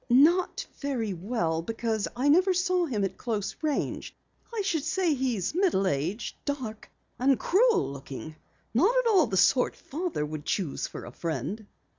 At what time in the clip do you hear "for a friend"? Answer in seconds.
10.87-11.67